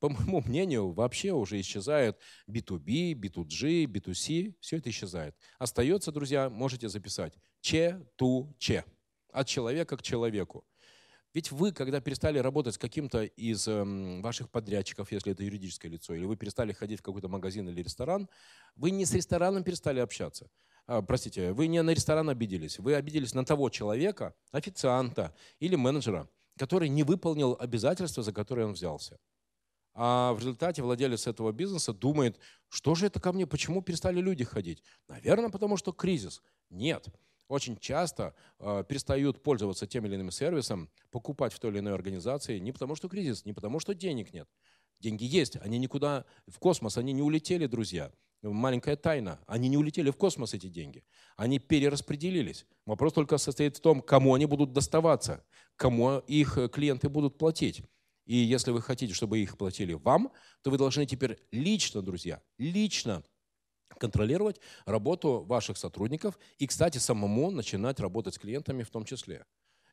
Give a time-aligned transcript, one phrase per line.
[0.00, 5.34] По моему мнению, вообще уже исчезает B2B, B2G, B2C, все это исчезает.
[5.58, 8.84] Остается, друзья, можете записать, че, ту, че,
[9.32, 10.64] от человека к человеку.
[11.34, 13.84] Ведь вы, когда перестали работать с каким-то из э,
[14.22, 18.28] ваших подрядчиков, если это юридическое лицо, или вы перестали ходить в какой-то магазин или ресторан,
[18.76, 20.48] вы не с рестораном перестали общаться.
[20.88, 26.28] А, простите, вы не на ресторан обиделись, вы обиделись на того человека, официанта или менеджера,
[26.56, 29.18] который не выполнил обязательства, за которые он взялся.
[29.92, 32.38] А в результате владелец этого бизнеса думает,
[32.68, 34.82] что же это ко мне, почему перестали люди ходить?
[35.08, 36.42] Наверное, потому что кризис.
[36.70, 37.08] Нет.
[37.48, 42.58] Очень часто э, перестают пользоваться тем или иным сервисом, покупать в той или иной организации
[42.58, 44.48] не потому, что кризис, не потому, что денег нет.
[45.00, 48.10] Деньги есть, они никуда в космос, они не улетели, друзья.
[48.42, 49.40] Маленькая тайна.
[49.46, 51.04] Они не улетели в космос, эти деньги.
[51.36, 52.66] Они перераспределились.
[52.86, 55.44] Вопрос только состоит в том, кому они будут доставаться,
[55.76, 57.82] кому их э, клиенты будут платить.
[58.26, 60.30] И если вы хотите, чтобы их платили вам,
[60.62, 63.24] то вы должны теперь лично, друзья, лично
[63.98, 69.44] контролировать работу ваших сотрудников и, кстати, самому начинать работать с клиентами в том числе.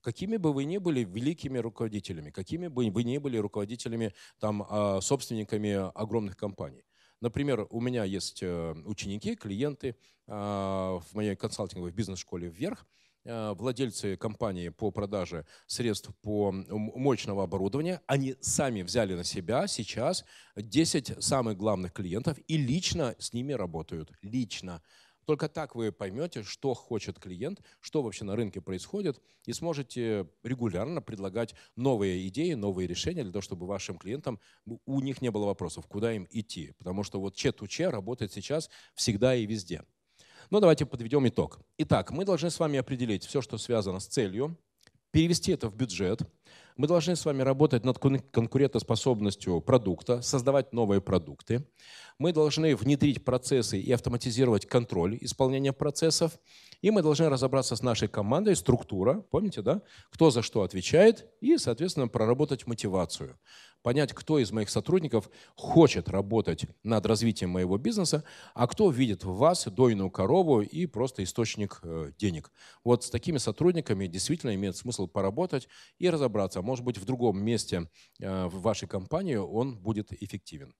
[0.00, 5.00] Какими бы вы ни были великими руководителями, какими бы вы ни были руководителями, там, а,
[5.00, 6.84] собственниками огромных компаний.
[7.20, 9.94] Например, у меня есть э, ученики, клиенты
[10.26, 12.86] а, в моей консалтинговой бизнес-школе «Вверх»,
[13.24, 20.24] Э, владельцы компании по продаже средств по мощного оборудования, они сами взяли на себя сейчас
[20.56, 24.10] 10 самых главных клиентов и лично с ними работают.
[24.22, 24.82] Лично.
[25.30, 31.00] Только так вы поймете, что хочет клиент, что вообще на рынке происходит, и сможете регулярно
[31.00, 34.40] предлагать новые идеи, новые решения для того, чтобы вашим клиентам,
[34.86, 36.72] у них не было вопросов, куда им идти.
[36.78, 39.84] Потому что вот че-ту-че работает сейчас всегда и везде.
[40.50, 41.60] Но ну, давайте подведем итог.
[41.78, 44.58] Итак, мы должны с вами определить все, что связано с целью,
[45.12, 46.22] перевести это в бюджет.
[46.80, 51.66] Мы должны с вами работать над конкурентоспособностью продукта, создавать новые продукты.
[52.18, 56.38] Мы должны внедрить процессы и автоматизировать контроль исполнения процессов.
[56.80, 59.82] И мы должны разобраться с нашей командой, структура, помните, да?
[60.10, 63.38] Кто за что отвечает, и, соответственно, проработать мотивацию
[63.82, 68.24] понять, кто из моих сотрудников хочет работать над развитием моего бизнеса,
[68.54, 72.50] а кто видит в вас дойную корову и просто источник э, денег.
[72.84, 76.62] Вот с такими сотрудниками действительно имеет смысл поработать и разобраться.
[76.62, 77.88] Может быть, в другом месте
[78.20, 80.74] э, в вашей компании он будет эффективен.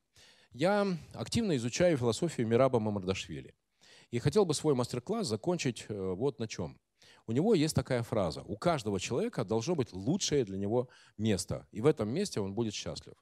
[0.53, 3.55] Я активно изучаю философию Мираба Мамардашвили.
[4.11, 6.79] И хотел бы свой мастер-класс закончить э, вот на чем–
[7.31, 8.43] у него есть такая фраза.
[8.43, 11.65] У каждого человека должно быть лучшее для него место.
[11.71, 13.15] И в этом месте он будет счастлив.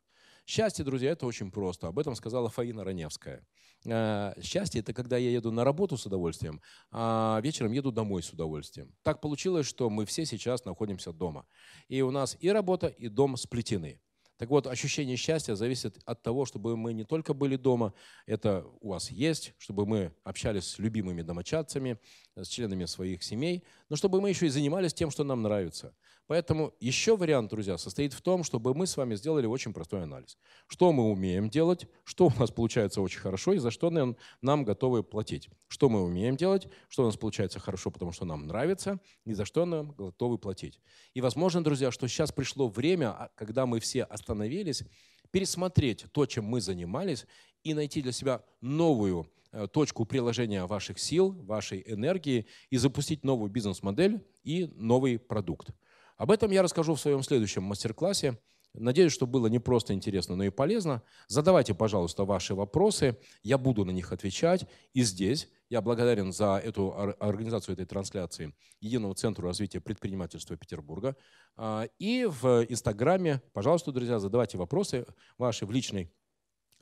[0.47, 1.89] Счастье, друзья, это очень просто.
[1.89, 3.47] Об этом сказала Фаина Раневская.
[3.85, 8.31] Э, счастье– это когда я еду на работу с удовольствием, а вечером еду домой с
[8.33, 8.95] удовольствием.
[9.03, 11.45] Так получилось, что мы все сейчас находимся дома.
[11.89, 14.01] И у нас и работа, и дом сплетены.
[14.39, 17.93] Так вот, ощущение счастья зависит от того, чтобы мы не только были дома,
[18.25, 21.99] это у вас есть, чтобы мы общались с любимыми домочадцами,
[22.37, 25.93] с членами своих семей, но чтобы мы еще и занимались тем, что нам нравится.
[26.29, 30.37] Поэтому еще вариант, друзья, состоит в том, чтобы мы с вами сделали очень простой анализ.
[30.67, 35.03] Что мы умеем делать, что у нас получается очень хорошо и за что нам, готовы
[35.03, 35.49] платить.
[35.69, 39.47] Что мы умеем делать, что у нас получается хорошо, потому что нам нравится, и за
[39.47, 40.79] что нам готовы платить.
[41.15, 44.85] И возможно, друзья, что сейчас пришло время, а, когда мы все остановились,
[45.31, 47.25] пересмотреть то, чем мы занимались,
[47.63, 53.51] и найти для себя новую э, точку приложения ваших сил, вашей энергии и запустить новую
[53.51, 55.71] бизнес-модель и новый продукт.
[56.19, 58.39] Об этом я расскажу в своем следующем мастер-классе.
[58.75, 61.03] Надеюсь, что было не просто интересно, но и полезно.
[61.29, 63.17] Задавайте, пожалуйста, ваши вопросы.
[63.43, 64.67] Я буду на них отвечать.
[64.93, 71.17] И здесь я благодарен за эту организацию этой трансляции Единого центра развития предпринимательства Петербурга.
[71.57, 75.07] А, и в Инстаграме, пожалуйста, друзья, задавайте вопросы
[75.39, 76.13] ваши в личной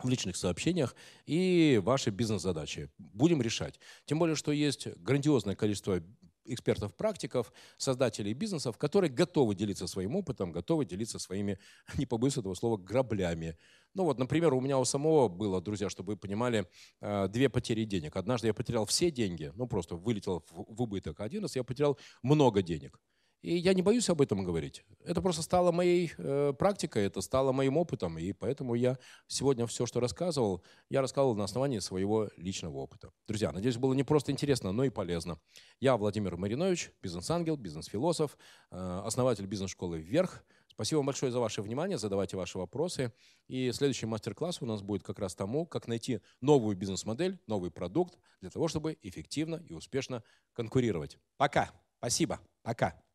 [0.03, 2.91] в личных сообщениях и ваши бизнес-задачи.
[2.99, 3.81] Будем решать.
[4.05, 6.03] Тем более, что есть грандиозное количество
[6.47, 11.59] экспертов-практиков, создателей бизнесов, которые готовы делиться своим опытом, готовы делиться своими,
[11.99, 13.57] не побоюсь этого слова, граблями.
[13.95, 16.69] Ну вот, например, у меня у самого было, друзья, чтобы вы понимали,
[17.01, 18.17] э, две потери денег.
[18.17, 21.21] Однажды я потерял все деньги, ну просто вылетел в убыток.
[21.21, 23.01] Один раз я потерял много денег.
[23.43, 24.85] И я не боюсь об этом говорить.
[25.05, 28.19] Это просто стало моей э, практикой, это стало моим опытом.
[28.19, 33.13] И поэтому я сегодня все, что рассказывал, я рассказывал на основании своего личного опыта.
[33.29, 35.39] Друзья, надеюсь, было не просто интересно, но и полезно.
[35.81, 38.37] Я Владимир Маринович, бизнес-ангел, бизнес-философ,
[38.71, 40.45] э, основатель бизнес-школы «Вверх».
[40.77, 43.11] Спасибо вам большое за ваше внимание, задавайте ваши вопросы.
[43.49, 48.19] И следующий мастер-класс у нас будет как раз тому, как найти новую бизнес-модель, новый продукт
[48.43, 50.23] для того, чтобы эффективно и успешно
[50.53, 51.17] конкурировать.
[51.39, 51.71] Пока.
[51.99, 52.41] Спасибо.
[52.63, 53.06] Пока.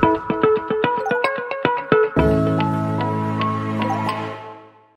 [0.00, 0.47] Thank you.